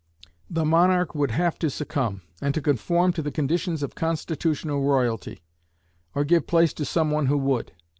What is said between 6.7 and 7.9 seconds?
to some one who would.